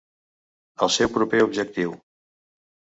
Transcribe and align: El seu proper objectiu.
El 0.87 0.93
seu 0.95 1.13
proper 1.19 1.45
objectiu. 1.51 1.97